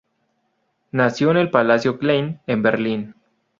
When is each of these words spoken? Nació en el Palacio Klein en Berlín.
Nació 0.91 1.29
en 1.29 1.37
el 1.37 1.51
Palacio 1.51 1.99
Klein 1.99 2.39
en 2.47 2.63
Berlín. 2.63 3.13